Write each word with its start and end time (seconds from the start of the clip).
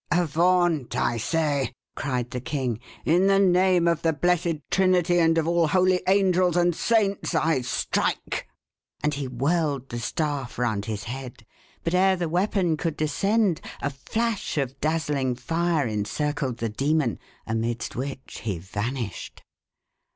"Avaunt, 0.11 0.95
I 0.95 1.17
say!" 1.17 1.75
cried 1.93 2.31
the 2.31 2.41
king. 2.41 2.79
"In 3.05 3.27
the 3.27 3.37
name 3.37 3.87
of 3.87 4.01
the 4.01 4.13
blessed 4.13 4.55
Trinity, 4.71 5.19
and 5.19 5.37
of 5.37 5.47
all 5.47 5.67
holy 5.67 6.01
angels 6.07 6.57
and 6.57 6.75
saints, 6.75 7.35
I 7.35 7.61
strike!" 7.61 8.47
And 9.03 9.13
he 9.13 9.27
whirled 9.27 9.89
the 9.89 9.99
staff 9.99 10.57
round 10.57 10.85
his 10.85 11.03
head. 11.03 11.45
But 11.83 11.93
ere 11.93 12.15
the 12.15 12.29
weapon 12.29 12.77
could 12.77 12.97
descend, 12.97 13.61
a 13.79 13.91
flash 13.91 14.57
of 14.57 14.79
dazzling 14.81 15.35
fire 15.35 15.85
encircled 15.85 16.57
the 16.57 16.69
demon, 16.69 17.19
amidst 17.45 17.95
which 17.95 18.39
he 18.41 18.57
vanished. 18.57 19.43